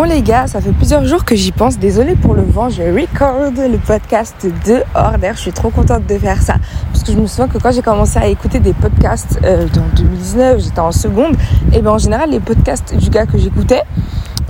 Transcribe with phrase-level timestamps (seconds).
[0.00, 1.78] Bon les gars, ça fait plusieurs jours que j'y pense.
[1.78, 4.34] Désolée pour le vent, je record le podcast
[4.64, 5.18] dehors.
[5.18, 6.54] D'ailleurs, je suis trop contente de faire ça.
[6.90, 9.84] Parce que je me souviens que quand j'ai commencé à écouter des podcasts euh, dans
[10.02, 11.36] 2019, j'étais en seconde.
[11.74, 13.82] Et bien en général, les podcasts du gars que j'écoutais,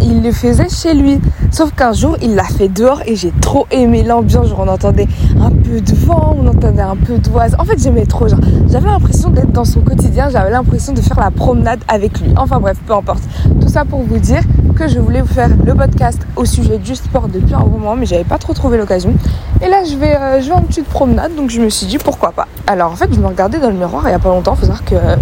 [0.00, 1.20] il le faisait chez lui.
[1.50, 4.50] Sauf qu'un jour, il l'a fait dehors et j'ai trop aimé l'ambiance.
[4.50, 5.08] Genre, on entendait
[5.40, 7.56] un peu de vent, on entendait un peu d'oiseaux.
[7.58, 8.28] En fait, j'aimais trop.
[8.28, 8.38] Genre,
[8.70, 10.28] j'avais l'impression d'être dans son quotidien.
[10.30, 12.30] J'avais l'impression de faire la promenade avec lui.
[12.36, 13.24] Enfin bref, peu importe.
[13.60, 14.42] Tout ça pour vous dire
[14.80, 18.06] que je voulais vous faire le podcast au sujet du sport depuis un moment, mais
[18.06, 19.12] j'avais pas trop trouvé l'occasion.
[19.60, 22.32] Et là, je vais, euh, je en petite promenade, donc je me suis dit pourquoi
[22.32, 22.48] pas.
[22.66, 24.54] Alors en fait, je me regardais dans le miroir il y a pas longtemps.
[24.54, 25.16] Faut savoir que euh,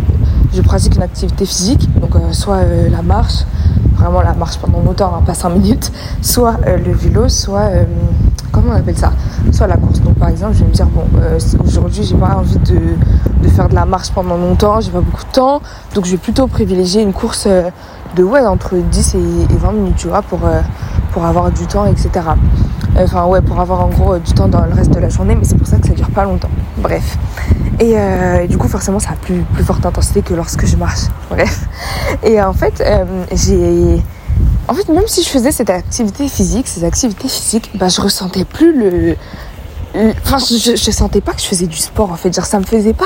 [0.54, 3.46] je pratique une activité physique, donc euh, soit la marche,
[3.96, 5.90] vraiment la marche pendant longtemps, hein, pas 5 minutes,
[6.22, 7.68] soit le vélo, soit
[8.52, 9.12] comment on appelle ça?
[9.50, 10.00] Soit la course.
[10.02, 11.02] Donc par exemple, je vais me dire bon,
[11.66, 12.78] aujourd'hui j'ai pas envie de,
[13.42, 15.60] de, faire de la marche pendant longtemps, j'ai pas beaucoup de temps,
[15.96, 17.48] donc je vais plutôt privilégier une course
[18.16, 20.60] de ouais, entre 10 et, 20 minutes, tu vois, pour, euh,
[21.16, 22.10] avoir du temps, etc.
[22.96, 25.44] Enfin, ouais, pour avoir en gros du temps dans le reste de la journée, mais
[25.44, 26.50] c'est pour ça que ça dure pas longtemps.
[26.76, 27.18] Bref.
[27.80, 31.06] Et, euh, du coup, forcément, ça a plus, plus forte intensité que lorsque je marche.
[31.30, 31.66] Bref.
[32.22, 34.02] Et en fait, euh, j'ai.
[34.68, 38.44] En fait, même si je faisais cette activité physique, ces activités physiques, bah, je ressentais
[38.44, 39.16] plus le,
[39.94, 42.34] Enfin, je, sentais pas que je faisais du sport en fait.
[42.34, 43.04] Genre, ça me faisait pas,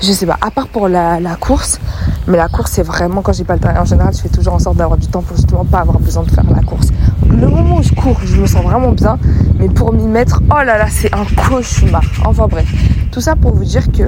[0.00, 1.78] je sais pas, à part pour la, la course.
[2.26, 3.70] Mais la course, c'est vraiment quand j'ai pas le temps.
[3.76, 6.22] En général, je fais toujours en sorte d'avoir du temps pour justement pas avoir besoin
[6.22, 6.88] de faire la course.
[7.28, 9.18] Le moment où je cours, je me sens vraiment bien.
[9.58, 12.04] Mais pour m'y mettre, oh là là, c'est un cauchemar.
[12.24, 12.66] Enfin bref,
[13.10, 14.04] tout ça pour vous dire que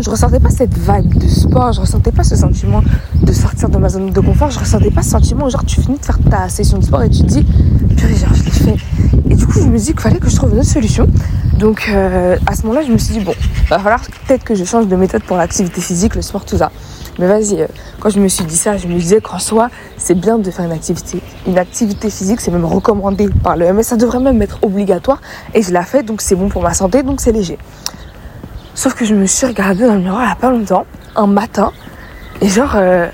[0.00, 2.82] je ressentais pas cette vibe de sport, je ressentais pas ce sentiment
[3.22, 5.98] de sortir de ma zone de confort, je ressentais pas ce sentiment genre tu finis
[5.98, 7.44] de faire ta session de sport et tu te dis
[7.96, 8.76] purée genre je l'ai fait.
[9.28, 11.08] Et du coup je me dis qu'il fallait que je trouve une autre solution.
[11.58, 13.34] Donc euh, à ce moment-là je me suis dit bon,
[13.68, 16.70] va falloir peut-être que je change de méthode pour l'activité physique, le sport, tout ça.
[17.18, 17.66] Mais vas-y, euh,
[18.00, 19.68] quand je me suis dit ça, je me disais qu'en soi,
[19.98, 21.20] c'est bien de faire une activité.
[21.46, 25.20] Une activité physique, c'est même recommandé par le MS, ça devrait même être obligatoire.
[25.52, 27.58] Et je l'ai fait, donc c'est bon pour ma santé, donc c'est léger.
[28.82, 31.28] Sauf que je me suis regardée dans le miroir il n'y a pas longtemps, un
[31.28, 31.70] matin,
[32.40, 33.06] et genre, euh,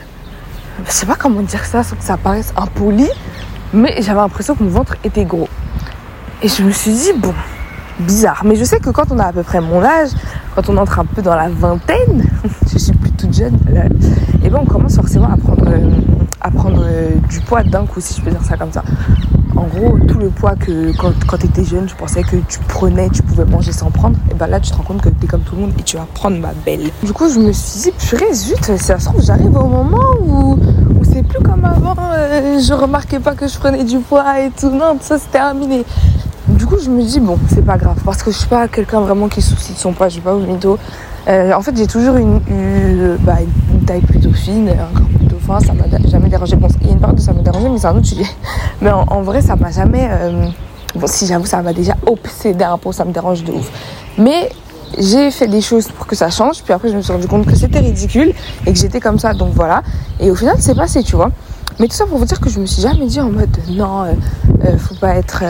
[0.86, 3.06] je sais pas comment dire ça sans que ça paraisse impoli,
[3.74, 5.46] mais j'avais l'impression que mon ventre était gros.
[6.42, 7.34] Et je me suis dit, bon,
[8.00, 8.44] bizarre.
[8.46, 10.08] Mais je sais que quand on a à peu près mon âge,
[10.54, 12.24] quand on entre un peu dans la vingtaine,
[12.72, 13.58] je suis plus toute jeune,
[14.42, 15.90] et ben on commence forcément à prendre, euh,
[16.50, 18.82] prendre euh, du poids d'un coup, si je peux dire ça comme ça.
[19.56, 22.58] En gros, tout le poids que quand, quand tu étais jeune, je pensais que tu
[22.68, 25.24] prenais, tu pouvais manger sans prendre, et ben là tu te rends compte que tu
[25.24, 26.90] es comme tout le monde et tu vas prendre ma belle.
[27.02, 30.58] Du coup, je me suis dit, purée, zut, ça se trouve, j'arrive au moment où,
[31.02, 34.70] c'est plus comme avant, euh, je remarquais pas que je prenais du poids et tout,
[34.70, 35.84] non, ça c'est terminé.
[36.46, 39.00] Du coup, je me dis, bon, c'est pas grave, parce que je suis pas quelqu'un
[39.00, 40.78] vraiment qui soucie de son poids, je suis pas au mytho.
[41.28, 43.38] Euh, en fait, j'ai toujours une, une, bah,
[43.86, 45.08] taille plutôt fine, un corps
[45.60, 46.56] ça m'a jamais dérangé.
[46.56, 48.26] Bon, il y a une période où ça m'a dérangé, mais c'est un autre sujet.
[48.82, 50.06] Mais en, vrai, ça m'a jamais.
[50.10, 50.46] Euh,
[50.94, 53.70] bon, si j'avoue, ça m'a déjà obsédé un peu, ça me dérange de ouf.
[54.18, 54.50] Mais
[54.98, 57.46] j'ai fait des choses pour que ça change, puis après, je me suis rendu compte
[57.46, 58.32] que c'était ridicule
[58.66, 59.82] et que j'étais comme ça, donc voilà.
[60.20, 61.30] Et au final, c'est passé, tu vois.
[61.80, 64.02] Mais tout ça pour vous dire que je me suis jamais dit en mode non,
[64.02, 64.12] euh,
[64.64, 65.44] euh, faut pas être,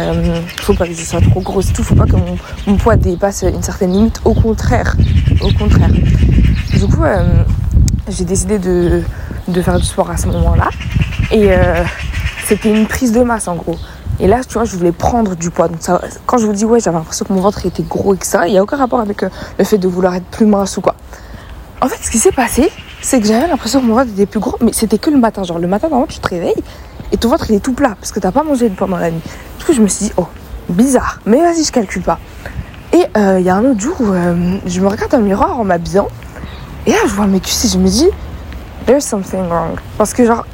[0.58, 3.42] faut pas que je sois trop grosse, tout, faut pas que mon, mon, poids dépasse
[3.42, 4.20] une certaine limite.
[4.24, 4.94] Au contraire,
[5.40, 5.90] au contraire.
[5.90, 7.02] Du coup,
[8.10, 9.02] j'ai décidé de,
[9.48, 10.68] de, faire du sport à ce moment-là.
[11.30, 11.82] Et euh,
[12.46, 13.76] c'était une prise de masse en gros.
[14.20, 15.68] Et là, tu vois, je voulais prendre du poids.
[15.68, 15.80] Donc
[16.26, 18.48] quand je vous dis ouais, j'avais l'impression que mon ventre était gros et que ça,
[18.48, 20.80] il n'y a aucun rapport avec euh, le fait de vouloir être plus mince ou
[20.80, 20.94] quoi.
[21.80, 22.70] En fait, ce qui s'est passé,
[23.00, 25.44] c'est que j'avais l'impression que mon ventre était plus gros, mais c'était que le matin.
[25.44, 26.62] Genre, le matin, normalement, tu te réveilles
[27.12, 29.22] et ton ventre, il est tout plat parce que t'as pas mangé pendant la nuit.
[29.58, 30.26] Du coup, je me suis dit, oh,
[30.68, 31.20] bizarre.
[31.24, 32.18] Mais vas-y, je calcule pas.
[32.92, 34.12] Et il euh, y a un autre jour où
[34.66, 36.08] je me regarde dans le miroir en m'habillant.
[36.86, 38.08] Et là, je vois mes cuisses et je me dis,
[38.88, 39.78] there's something wrong.
[39.98, 40.46] Parce que, genre,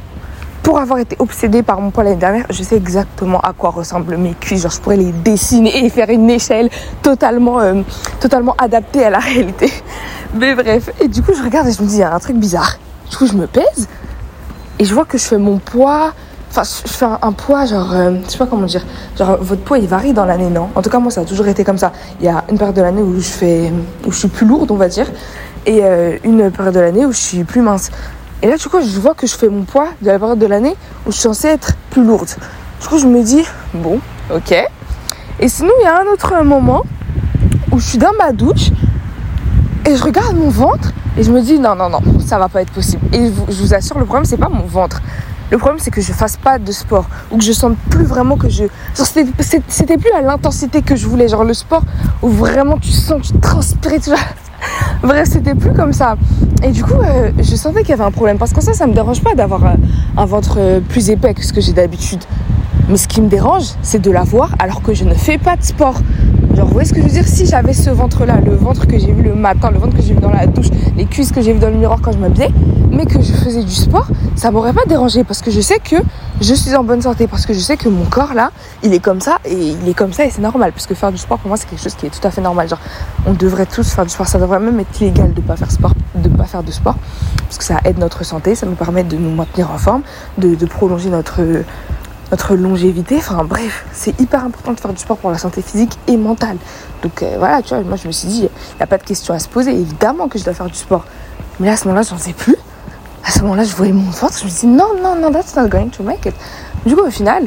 [0.62, 4.16] pour avoir été obsédée par mon poids l'année dernière, je sais exactement à quoi ressemblent
[4.16, 4.62] mes cuisses.
[4.62, 6.68] Genre, je pourrais les dessiner et faire une échelle
[7.00, 7.82] totalement, euh,
[8.20, 9.72] totalement adaptée à la réalité.
[10.34, 10.90] Mais bref.
[11.00, 12.78] Et du coup, je regarde et je me dis, il y a un truc bizarre.
[13.08, 13.88] Du coup, je me pèse
[14.78, 16.12] et je vois que je fais mon poids.
[16.50, 18.84] Enfin, je fais un, poids, genre, euh, je sais pas comment dire.
[19.18, 20.68] Genre, votre poids, il varie dans l'année, non?
[20.74, 21.92] En tout cas, moi, ça a toujours été comme ça.
[22.20, 23.72] Il y a une période de l'année où je fais,
[24.06, 25.06] où je suis plus lourde, on va dire,
[25.66, 27.90] et euh, une période de l'année où je suis plus mince.
[28.44, 30.44] Et là, du coup, je vois que je fais mon poids de la période de
[30.44, 30.76] l'année
[31.06, 32.28] où je suis censée être plus lourde.
[32.78, 33.42] Du coup, je me dis,
[33.72, 34.00] bon,
[34.30, 34.54] ok.
[35.40, 36.82] Et sinon, il y a un autre moment
[37.72, 38.68] où je suis dans ma douche
[39.86, 42.60] et je regarde mon ventre et je me dis, non, non, non, ça va pas
[42.60, 43.00] être possible.
[43.14, 45.00] Et je vous assure, le problème, c'est pas mon ventre.
[45.50, 48.36] Le problème, c'est que je fasse pas de sport ou que je sente plus vraiment
[48.36, 48.64] que je.
[48.92, 51.28] C'était plus à l'intensité que je voulais.
[51.28, 51.82] Genre le sport
[52.20, 54.18] où vraiment tu sens, tu transpires, tu vois.
[55.02, 56.16] Bref, c'était plus comme ça.
[56.62, 58.38] Et du coup, euh, je sentais qu'il y avait un problème.
[58.38, 59.76] Parce que ça, ça me dérange pas d'avoir un,
[60.16, 62.22] un ventre euh, plus épais que ce que j'ai d'habitude.
[62.88, 65.62] Mais ce qui me dérange, c'est de l'avoir alors que je ne fais pas de
[65.62, 66.00] sport.
[66.54, 67.26] Genre, vous voyez ce que je veux dire?
[67.26, 70.14] Si j'avais ce ventre-là, le ventre que j'ai vu le matin, le ventre que j'ai
[70.14, 72.50] vu dans la douche, les cuisses que j'ai vu dans le miroir quand je m'habillais,
[72.90, 74.06] mais que je faisais du sport,
[74.36, 75.96] ça m'aurait pas dérangé parce que je sais que
[76.40, 78.50] je suis en bonne santé, parce que je sais que mon corps là,
[78.82, 80.72] il est comme ça et il est comme ça et c'est normal.
[80.72, 82.40] Parce que faire du sport pour moi, c'est quelque chose qui est tout à fait
[82.40, 82.68] normal.
[82.68, 82.80] Genre,
[83.26, 84.28] on devrait tous faire du sport.
[84.28, 86.96] Ça devrait même être illégal de pas faire sport, de pas faire de sport,
[87.46, 90.02] parce que ça aide notre santé, ça nous permet de nous maintenir en forme,
[90.38, 91.40] de prolonger notre
[92.30, 93.16] notre longévité.
[93.16, 96.56] Enfin bref, c'est hyper important de faire du sport pour la santé physique et mentale.
[97.02, 99.04] Donc euh, voilà, tu vois, moi je me suis dit, il n'y a pas de
[99.04, 99.72] question à se poser.
[99.72, 101.04] Évidemment que je dois faire du sport.
[101.60, 102.56] Mais là, à ce moment-là, j'en sais plus.
[103.24, 104.36] À ce moment-là, je voyais mon ventre.
[104.38, 106.34] Je me dit, non, non, non, that's not going to make it.
[106.84, 107.44] Du coup, au final,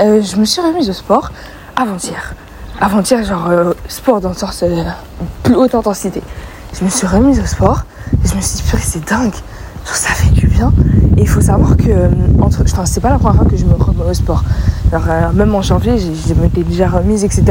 [0.00, 1.30] euh, je me suis remise au sport
[1.76, 2.34] avant-hier.
[2.80, 4.64] Avant-hier, genre euh, sport dans le sens
[5.42, 6.22] plus haute intensité.
[6.78, 7.82] Je me suis remise au sport
[8.12, 9.34] et je me suis dit, purée, c'est dingue.
[9.84, 10.51] Genre, ça fait du
[11.16, 12.08] Et il faut savoir que, euh,
[12.40, 14.44] enfin, c'est pas la première fois que je me remets au sport.
[14.92, 17.44] Alors, euh, même en janvier, je m'étais déjà remise, etc.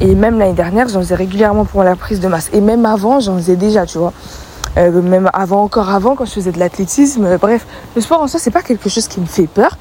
[0.00, 2.48] Et même l'année dernière, j'en faisais régulièrement pour la prise de masse.
[2.52, 4.12] Et même avant, j'en faisais déjà, tu vois.
[4.78, 7.36] Euh, même avant, encore avant, quand je faisais de l'athlétisme.
[7.38, 9.76] Bref, le sport en soi, c'est pas quelque chose qui me fait peur.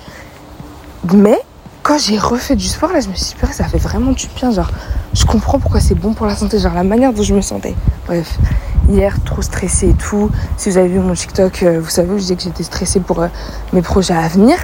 [1.13, 1.39] Mais
[1.83, 4.51] quand j'ai refait du sport, là, je me suis dit, ça fait vraiment du bien.
[4.51, 4.69] Genre,
[5.13, 6.59] je comprends pourquoi c'est bon pour la santé.
[6.59, 7.75] Genre, la manière dont je me sentais.
[8.07, 8.37] Bref
[8.89, 10.29] hier trop stressée et tout.
[10.57, 13.21] Si vous avez vu mon TikTok, euh, vous savez, je disais que j'étais stressée pour
[13.21, 13.27] euh,
[13.73, 14.57] mes projets à venir.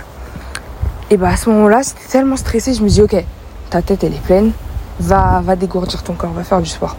[1.11, 3.15] Et bah à ce moment-là, c'était tellement stressée, je me dis ok,
[3.69, 4.51] ta tête elle est pleine,
[4.99, 6.95] va, va dégourdir ton corps, va faire du sport.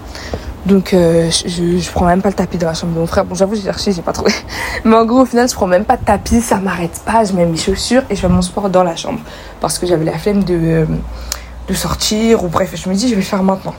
[0.65, 3.25] Donc euh, je, je, prends même pas le tapis dans la chambre de mon frère.
[3.25, 4.33] Bon j'avoue j'ai cherché, j'ai pas trouvé.
[4.85, 7.33] Mais en gros au final je prends même pas de tapis, ça m'arrête pas, je
[7.33, 9.21] mets mes chaussures et je fais mon sport dans la chambre.
[9.61, 10.87] Parce que j'avais la flemme de,
[11.69, 13.75] de sortir ou bref, je me dis je vais le faire maintenant.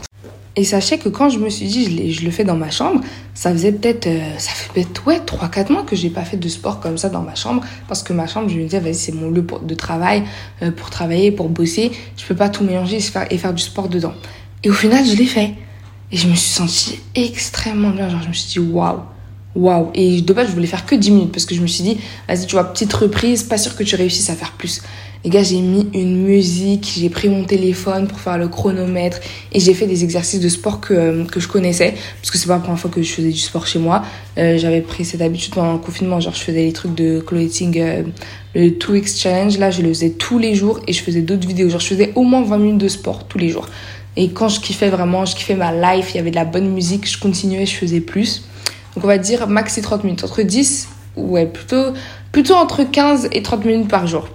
[0.57, 3.01] Et sachez que quand je me suis dit, je, le fais dans ma chambre,
[3.35, 6.49] ça faisait peut-être, euh, ça fait peut-être, ouais, 3-4 mois que j'ai pas fait de
[6.49, 7.61] sport comme ça dans ma chambre.
[7.87, 10.23] Parce que ma chambre, je me disais, vas-y, c'est mon lieu de travail,
[10.63, 11.91] euh, pour travailler, pour bosser.
[12.17, 14.13] Je peux pas tout mélanger et faire, et faire du sport dedans.
[14.63, 15.53] Et au final, je l'ai fait.
[16.11, 18.09] Et je me suis sentie extrêmement bien.
[18.09, 19.01] Genre, je me suis dit, waouh,
[19.53, 19.91] waouh.
[19.93, 21.99] Et de base, je voulais faire que 10 minutes parce que je me suis dit,
[22.27, 24.81] vas-y, tu vois, petite reprise, pas sûr que tu réussisses à faire plus.
[25.23, 29.19] Les gars, j'ai mis une musique, j'ai pris mon téléphone pour faire le chronomètre
[29.51, 32.47] et j'ai fait des exercices de sport que, euh, que je connaissais parce que c'est
[32.47, 34.03] pas la première fois que je faisais du sport chez moi.
[34.37, 37.79] Euh, j'avais pris cette habitude pendant le confinement, genre je faisais les trucs de clothing,
[37.79, 38.03] euh,
[38.53, 39.57] le 2X Challenge.
[39.57, 41.69] Là, je le faisais tous les jours et je faisais d'autres vidéos.
[41.69, 43.67] Genre, je faisais au moins 20 minutes de sport tous les jours.
[44.15, 46.69] Et quand je kiffais vraiment, je kiffais ma life, il y avait de la bonne
[46.69, 48.43] musique, je continuais, je faisais plus.
[48.95, 50.87] Donc on va dire maxi 30 minutes, entre 10,
[51.17, 51.93] ouais, plutôt,
[52.31, 54.27] plutôt entre 15 et 30 minutes par jour.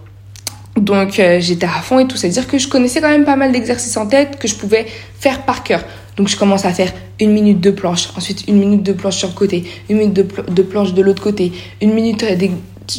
[0.76, 3.52] Donc euh, j'étais à fond et tout, c'est-à-dire que je connaissais quand même pas mal
[3.52, 4.86] d'exercices en tête que je pouvais
[5.18, 5.84] faire par cœur.
[6.16, 9.28] Donc je commence à faire une minute de planche, ensuite une minute de planche sur
[9.28, 12.50] le côté, une minute de, planche de l'autre côté, une minute des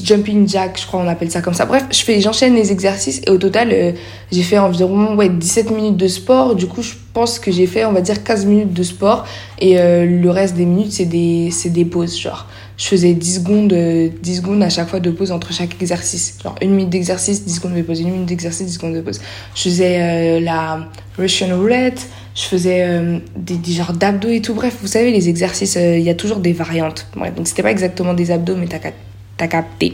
[0.04, 1.66] jumping jack, je crois on appelle ça comme ça.
[1.66, 3.92] Bref, je fais, j'enchaîne les exercices et au total euh,
[4.32, 6.56] j'ai fait environ ouais 17 minutes de sport.
[6.56, 6.84] Du coup
[7.14, 9.26] pense que j'ai fait on va dire 15 minutes de sport
[9.60, 13.68] et euh, le reste des minutes c'est des des pauses genre je faisais 10 secondes,
[13.68, 16.40] 10 euh, secondes à chaque fois de pause entre chaque exercice.
[16.44, 19.22] Genre une minute d'exercice, 10 secondes de pause, une minute d'exercice, 10 secondes de pause.
[19.54, 24.56] Je faisais euh, la Russian roulette, je faisais des, des genres d'abdos et tout.
[24.56, 27.06] Bref, vous savez, les exercices, il y a toujours des variantes.
[27.16, 29.94] Bref, donc c'était pas exactement des abdos, mais t'as capté.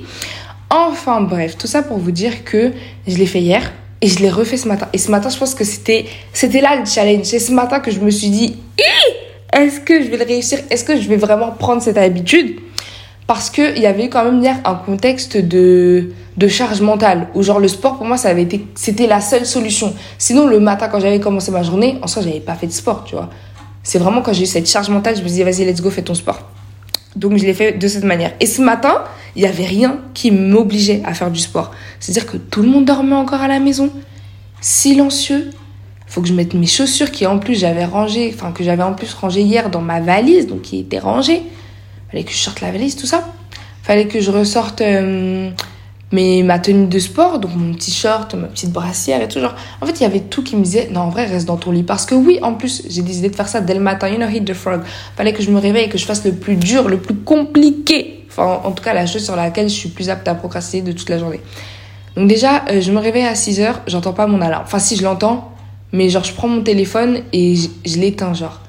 [0.69, 2.71] Enfin bref, tout ça pour vous dire que
[3.07, 4.87] je l'ai fait hier et je l'ai refait ce matin.
[4.94, 7.25] Et ce matin, je pense que c'était c'était là le challenge.
[7.25, 8.57] C'est ce matin que je me suis dit,
[9.53, 10.59] est-ce que je vais le réussir?
[10.69, 12.59] Est-ce que je vais vraiment prendre cette habitude?
[13.27, 17.59] Parce qu'il y avait quand même hier un contexte de, de charge mentale, où genre
[17.59, 19.94] le sport pour moi, ça avait été, c'était la seule solution.
[20.18, 23.03] Sinon, le matin, quand j'avais commencé ma journée, en soi, j'avais pas fait de sport,
[23.03, 23.29] tu vois.
[23.83, 26.01] C'est vraiment quand j'ai eu cette charge mentale, je me disais, vas-y, let's go, fais
[26.01, 26.39] ton sport.
[27.16, 28.33] Donc, je l'ai fait de cette manière.
[28.39, 29.04] Et ce matin,
[29.35, 31.71] il y avait rien qui m'obligeait à faire du sport.
[31.99, 33.92] C'est-à-dire que tout le monde dormait encore à la maison,
[34.61, 35.49] silencieux.
[36.07, 38.94] Faut que je mette mes chaussures qui, en plus, j'avais rangé, enfin, que j'avais en
[38.94, 41.44] plus rangé hier dans ma valise, donc qui était rangée
[42.09, 43.33] fallait que je sorte la valise, tout ça.
[43.83, 45.51] Fallait que je ressorte euh,
[46.11, 49.39] mes, ma tenue de sport, donc mon t-shirt, ma petite brassière et tout.
[49.39, 51.57] Genre, en fait, il y avait tout qui me disait, non, en vrai, reste dans
[51.57, 51.83] ton lit.
[51.83, 54.09] Parce que oui, en plus, j'ai décidé de faire ça dès le matin.
[54.09, 54.81] You know, hit the frog.
[55.16, 58.25] Fallait que je me réveille et que je fasse le plus dur, le plus compliqué.
[58.30, 60.92] Enfin, en, tout cas, la chose sur laquelle je suis plus apte à procrastiner de
[60.92, 61.42] toute la journée.
[62.16, 64.63] Donc déjà, euh, je me réveille à 6 heures, j'entends pas mon alarme.
[64.66, 65.51] Enfin, si, je l'entends,
[65.92, 68.61] mais genre, je prends mon téléphone et je, l'éteins, genre.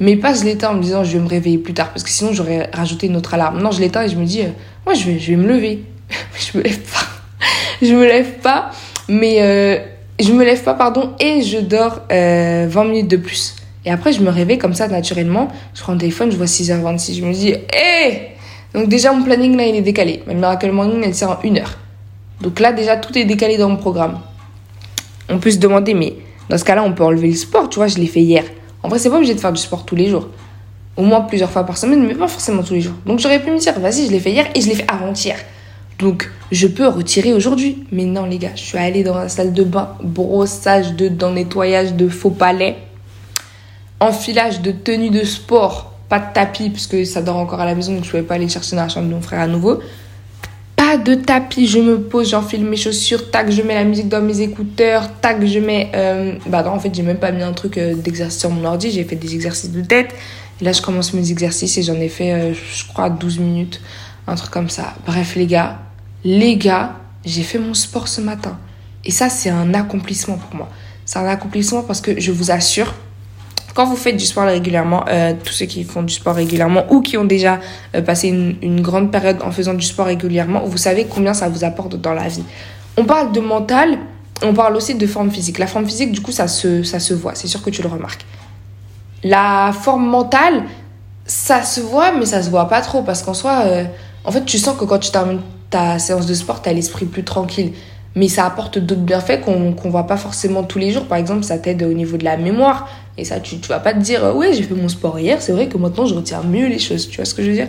[0.00, 2.10] Mais pas je l'éteins en me disant je vais me réveiller plus tard parce que
[2.10, 3.62] sinon j'aurais rajouté une autre alarme.
[3.62, 4.40] Non, je l'éteins et je me dis,
[4.84, 5.84] moi euh, je vais, je vais me lever.
[6.38, 7.46] je me lève pas.
[7.82, 8.70] je me lève pas,
[9.08, 9.78] mais euh,
[10.20, 13.56] je me lève pas, pardon, et je dors 20 euh, minutes de plus.
[13.84, 15.48] Et après, je me réveille comme ça naturellement.
[15.74, 17.16] Je prends le téléphone, je vois 6h26.
[17.16, 18.28] Je me dis, hé
[18.74, 20.22] Donc déjà, mon planning là, il est décalé.
[20.26, 21.78] Ma Miracle Morning, elle sert en une heure.
[22.40, 24.20] Donc là, déjà, tout est décalé dans mon programme.
[25.28, 26.14] On peut se demander, mais
[26.48, 27.68] dans ce cas-là, on peut enlever le sport.
[27.68, 28.44] Tu vois, je l'ai fait hier.
[28.82, 30.28] En vrai, c'est pas obligé de faire du sport tous les jours.
[30.96, 32.94] Au moins plusieurs fois par semaine, mais pas forcément tous les jours.
[33.06, 35.36] Donc j'aurais pu me dire, vas-y, je l'ai fait hier et je l'ai fait avant-hier.
[36.02, 37.84] Donc je peux retirer aujourd'hui.
[37.92, 41.30] Mais non, les gars, je suis allée dans la salle de bain, brossage de dents,
[41.30, 42.76] nettoyage de faux palais,
[44.00, 47.76] enfilage de tenue de sport, pas de tapis, parce que ça dort encore à la
[47.76, 49.78] maison, donc je pouvais pas aller chercher dans la chambre de mon frère à nouveau.
[50.74, 54.20] Pas de tapis, je me pose, j'enfile mes chaussures, tac, je mets la musique dans
[54.20, 55.92] mes écouteurs, tac, je mets.
[55.94, 58.64] Euh, bah non, en fait, j'ai même pas mis un truc euh, d'exercice sur mon
[58.64, 60.12] ordi, j'ai fait des exercices de tête.
[60.60, 63.80] Et là, je commence mes exercices et j'en ai fait, euh, je crois, 12 minutes,
[64.26, 64.94] un truc comme ça.
[65.06, 65.78] Bref, les gars,
[66.24, 68.58] les gars, j'ai fait mon sport ce matin.
[69.04, 70.68] Et ça, c'est un accomplissement pour moi.
[71.04, 72.94] C'est un accomplissement parce que je vous assure,
[73.74, 77.00] quand vous faites du sport régulièrement, euh, tous ceux qui font du sport régulièrement ou
[77.00, 77.58] qui ont déjà
[77.94, 81.64] euh, passé une, grande période en faisant du sport régulièrement, vous savez combien ça vous
[81.64, 82.44] apporte dans la vie.
[82.96, 83.98] On parle de mental,
[84.42, 85.58] on parle aussi de forme physique.
[85.58, 87.34] La forme physique, du coup, ça se, ça se voit.
[87.34, 88.24] C'est sûr que tu le remarques.
[89.24, 90.64] La forme mentale,
[91.24, 93.84] ça se voit, mais ça se voit pas trop parce qu'en soi, euh,
[94.24, 95.40] en fait, tu sens que quand tu termines
[95.72, 97.72] ta séance de sport, tu as l'esprit plus tranquille.
[98.14, 101.06] Mais ça apporte d'autres bienfaits qu'on ne voit pas forcément tous les jours.
[101.06, 102.88] Par exemple, ça t'aide au niveau de la mémoire.
[103.16, 105.52] Et ça, tu, tu vas pas te dire, ouais, j'ai fait mon sport hier, c'est
[105.52, 107.08] vrai que maintenant je retiens mieux les choses.
[107.08, 107.68] Tu vois ce que je veux dire?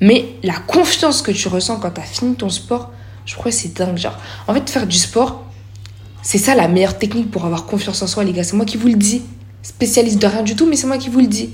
[0.00, 2.90] Mais la confiance que tu ressens quand tu as fini ton sport,
[3.24, 3.96] je crois que c'est dingue.
[3.96, 5.42] Genre, en fait, faire du sport,
[6.22, 8.44] c'est ça la meilleure technique pour avoir confiance en soi, les gars.
[8.44, 9.22] C'est moi qui vous le dis.
[9.62, 11.50] Spécialiste de rien du tout, mais c'est moi qui vous le dis.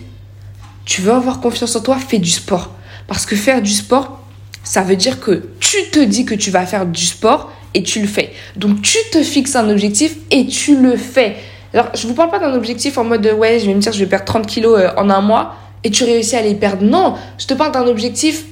[0.84, 2.72] Tu veux avoir confiance en toi, fais du sport.
[3.06, 4.24] Parce que faire du sport,
[4.64, 8.00] ça veut dire que tu te dis que tu vas faire du sport et tu
[8.00, 8.33] le fais.
[8.56, 11.37] Donc tu te fixes un objectif et tu le fais.
[11.73, 13.99] Alors je vous parle pas d'un objectif en mode ouais, je vais me dire je
[13.99, 16.83] vais perdre 30 kilos euh, en un mois et tu réussis à les perdre.
[16.85, 18.44] Non, je te parle d'un objectif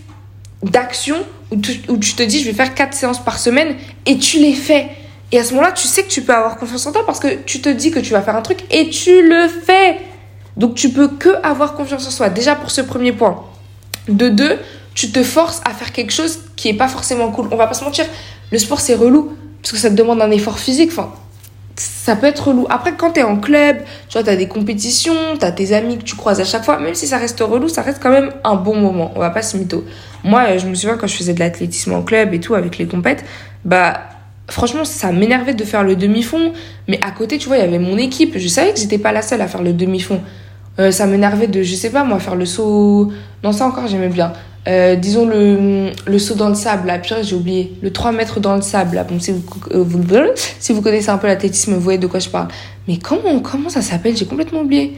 [0.62, 1.16] d'action
[1.50, 1.56] où,
[1.88, 3.76] où, tu te dis je vais faire 4 séances par semaine
[4.06, 4.88] et tu les fais.
[5.32, 7.36] Et à ce moment-là, tu sais que tu peux avoir confiance en toi parce que
[7.46, 9.98] tu te dis que tu vas faire un truc et tu le fais.
[10.58, 12.28] Donc tu peux que avoir confiance en soi.
[12.28, 13.42] Déjà pour ce premier point.
[14.08, 14.58] De deux,
[14.94, 17.48] tu te forces à faire quelque chose qui est pas forcément cool.
[17.50, 18.06] On va pas se mentir,
[18.50, 19.32] le sport c'est relou
[19.62, 20.90] parce que ça te demande un effort physique.
[20.92, 21.12] Enfin,
[21.76, 22.66] ça peut être relou.
[22.68, 25.98] Après, quand tu es en club, tu vois, as des compétitions, tu as tes amis
[25.98, 28.30] que tu croises à chaque fois, même si ça reste relou, ça reste quand même
[28.44, 29.12] un bon moment.
[29.14, 29.84] On va pas se mytho.
[30.24, 32.86] Moi, je me souviens quand je faisais de l'athlétisme en club et tout avec les
[32.86, 33.24] compètes,
[33.64, 34.00] bah
[34.48, 36.52] franchement, ça m'énervait de faire le demi-fond,
[36.88, 38.36] mais à côté, tu vois, il y avait mon équipe.
[38.36, 40.20] Je savais que j'étais pas la seule à faire le demi-fond.
[40.78, 43.12] Euh, ça m'énervait de, je sais pas moi, faire le saut.
[43.44, 44.32] Non, ça encore, j'aimais bien.
[44.68, 47.76] Euh, disons le, le saut dans le sable, là, purée, j'ai oublié.
[47.82, 49.04] Le 3 mètres dans le sable, là.
[49.04, 49.42] Bon, si vous,
[49.72, 50.04] euh, vous,
[50.60, 52.48] si vous connaissez un peu l'athlétisme, vous voyez de quoi je parle.
[52.86, 54.16] Mais comment, comment ça s'appelle?
[54.16, 54.96] J'ai complètement oublié.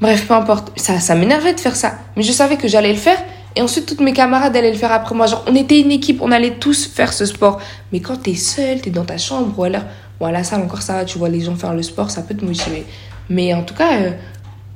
[0.00, 0.72] Bref, peu importe.
[0.76, 1.98] Ça, ça m'énervait de faire ça.
[2.16, 3.18] Mais je savais que j'allais le faire.
[3.54, 5.26] Et ensuite, toutes mes camarades allaient le faire après moi.
[5.26, 7.60] Genre, on était une équipe, on allait tous faire ce sport.
[7.92, 9.82] Mais quand t'es seul, t'es dans ta chambre, ou alors,
[10.18, 12.22] bon, à la salle, encore ça va, tu vois les gens faire le sport, ça
[12.22, 12.84] peut te motiver.
[13.28, 14.10] Mais en tout cas, euh,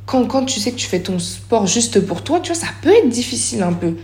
[0.06, 2.68] quand, quand tu sais que tu fais ton sport juste pour toi, tu vois, ça
[2.82, 3.94] peut être difficile un peu.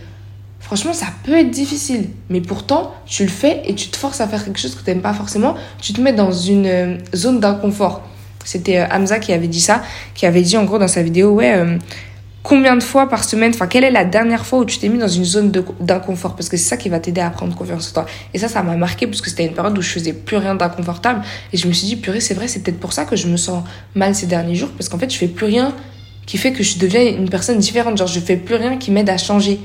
[0.69, 2.09] Franchement, ça peut être difficile.
[2.29, 4.91] Mais pourtant, tu le fais et tu te forces à faire quelque chose que tu
[4.91, 5.55] n'aimes pas forcément.
[5.81, 8.03] Tu te mets dans une euh, zone d'inconfort.
[8.45, 9.81] C'était euh, Hamza qui avait dit ça,
[10.13, 11.79] qui avait dit en gros dans sa vidéo, ouais, euh,
[12.43, 14.99] combien de fois par semaine, enfin, quelle est la dernière fois où tu t'es mis
[14.99, 16.35] dans une zone d'inconfort?
[16.35, 18.05] Parce que c'est ça qui va t'aider à prendre confiance en toi.
[18.35, 20.53] Et ça, ça m'a marqué parce que c'était une période où je faisais plus rien
[20.53, 21.23] d'inconfortable.
[21.51, 23.37] Et je me suis dit, purée, c'est vrai, c'est peut-être pour ça que je me
[23.37, 23.63] sens
[23.95, 24.69] mal ces derniers jours.
[24.77, 25.73] Parce qu'en fait, je fais plus rien
[26.27, 27.97] qui fait que je deviens une personne différente.
[27.97, 29.59] Genre, je fais plus rien qui m'aide à changer.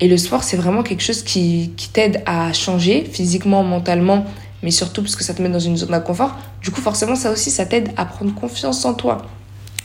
[0.00, 4.24] Et le sport, c'est vraiment quelque chose qui, t'aide à changer physiquement, mentalement,
[4.62, 6.36] mais surtout parce que ça te met dans une zone d'inconfort.
[6.62, 9.18] Du coup, forcément, ça aussi, ça t'aide à prendre confiance en toi.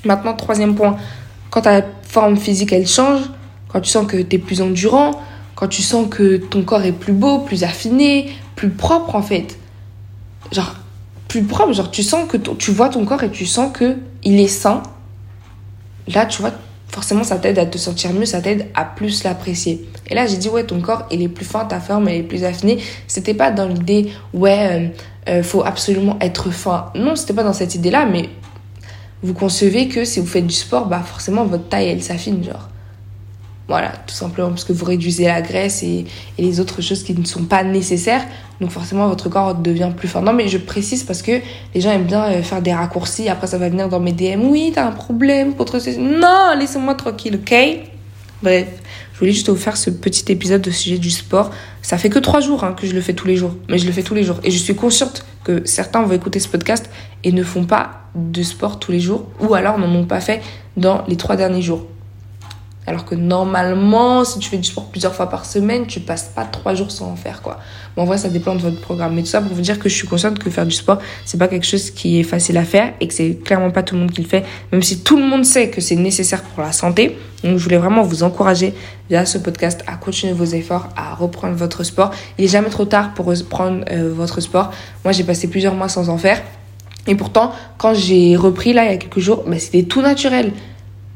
[0.06, 0.96] Maintenant, troisième point,
[1.50, 3.22] quand ta forme physique, elle change,
[3.68, 5.22] quand tu sens que tu es plus endurant,
[5.56, 9.58] quand tu sens que ton corps est plus beau, plus affiné, plus propre en fait.
[10.52, 10.76] Genre,
[11.28, 14.40] plus propre, genre tu sens que tu vois ton corps et tu sens que il
[14.40, 14.84] est sain.
[16.08, 16.52] Là, tu vois,
[16.96, 19.86] forcément ça t'aide à te sentir mieux, ça t'aide à plus l'apprécier.
[20.08, 22.24] Et là j'ai dit ouais ton corps il est plus fin, ta forme elle est
[22.24, 22.78] plus affinée.
[23.06, 24.94] C'était pas dans l'idée ouais
[25.28, 26.94] euh, euh, faut absolument être fin.
[26.96, 28.30] Non c'était pas dans cette idée là mais
[29.24, 32.70] vous concevez que si vous faites du sport bah forcément votre taille elle s'affine genre.
[33.68, 36.06] Voilà, tout simplement parce que vous réduisez la graisse et,
[36.38, 38.24] et, les autres choses qui ne sont pas nécessaires.
[38.62, 40.22] Donc forcément, votre corps devient plus fort.
[40.22, 41.32] Non, mais je précise parce que
[41.74, 43.28] les gens aiment bien euh, faire des raccourcis.
[43.28, 44.44] Après, ça va venir dans mes DM.
[44.44, 47.56] Oui, t'as un problème contre Non, laissez-moi tranquille, ok?
[48.44, 48.68] Bref,
[49.14, 51.50] Je voulais juste vous faire ce petit épisode au sujet du sport.
[51.82, 53.88] Ça fait que trois jours hein, que je le fais tous les jours, mais je
[53.88, 54.40] le fais tous les jours.
[54.44, 56.88] Et je suis consciente que certains vont écouter ce podcast
[57.24, 60.42] et ne font pas de sport tous les jours, ou alors n'en ont pas fait
[60.78, 61.88] dans les trois derniers jours.
[62.88, 66.46] Alors que normalement, si tu fais du sport plusieurs fois par semaine, tu passes pas
[66.46, 67.60] trois jours sans en faire, quoi.
[67.96, 69.16] Bon, en vrai, ça dépend de votre programme.
[69.16, 71.38] Mais tout ça pour vous dire que je suis consciente que faire du sport, c'est
[71.38, 74.02] pas quelque chose qui est facile à faire et que c'est clairement pas tout le
[74.02, 76.72] monde qui le fait, même si tout le monde sait que c'est nécessaire pour la
[76.72, 77.18] santé.
[77.44, 78.74] Donc, je voulais vraiment vous encourager
[79.10, 82.12] via ce podcast à continuer vos efforts, à reprendre votre sport.
[82.38, 84.72] Il est jamais trop tard pour reprendre euh, votre sport.
[85.04, 86.42] Moi, j'ai passé plusieurs mois sans en faire.
[87.08, 90.54] Et pourtant, quand j'ai repris là, il y a quelques jours, bah, c'était tout naturel.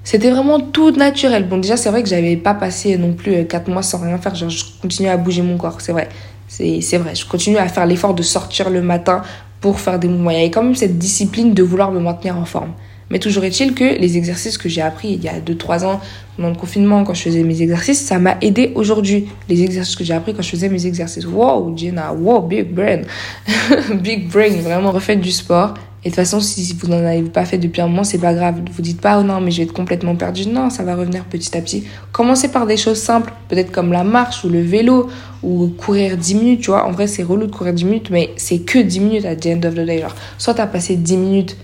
[0.09, 1.47] C'était vraiment tout naturel.
[1.47, 4.17] Bon, déjà, c'est vrai que j'avais pas passé non plus 4 euh, mois sans rien
[4.17, 4.33] faire.
[4.33, 6.09] Genre, je continuais à bouger mon corps, c'est vrai.
[6.47, 7.13] C'est vrai.
[7.13, 9.21] Je continue à faire l'effort de sortir le matin
[9.61, 10.31] pour faire des mouvements.
[10.31, 12.71] Il y avait quand même cette discipline de vouloir me maintenir en forme.
[13.11, 16.01] Mais toujours est-il que les exercices que j'ai appris il y a 2-3 ans
[16.37, 19.27] pendant le confinement, quand je faisais mes exercices, ça m'a aidé aujourd'hui.
[19.47, 21.27] Les exercices que j'ai appris quand je faisais mes exercices.
[21.27, 23.01] Wow, Jenna, wow, big brain.
[23.93, 25.75] big brain, vraiment, refaites du sport.
[26.05, 28.33] Et de toute façon, si vous n'en avez pas fait depuis un moment, c'est pas
[28.33, 28.55] grave.
[28.71, 30.47] Vous dites pas, oh non, mais je vais être complètement perdu.
[30.47, 31.83] Non, ça va revenir petit à petit.
[32.13, 35.09] Commencez par des choses simples, peut-être comme la marche ou le vélo
[35.43, 36.87] ou courir 10 minutes, tu vois.
[36.87, 39.47] En vrai, c'est relou de courir 10 minutes, mais c'est que 10 minutes à the
[39.47, 40.03] end of the day.
[40.37, 41.57] Soit t'as passé 10 minutes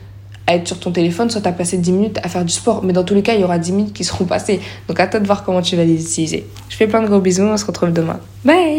[0.48, 2.84] à être sur ton téléphone, soit t'as passé 10 minutes à faire du sport.
[2.84, 4.60] Mais dans tous les cas, il y aura 10 minutes qui seront passées.
[4.90, 6.46] Donc à toi de voir comment tu vas les utiliser.
[6.70, 8.20] Je fais plein de gros bisous, on se retrouve demain.
[8.44, 8.74] Bye